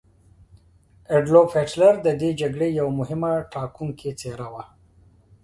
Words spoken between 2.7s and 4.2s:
یوه مهمه او ټاکونکې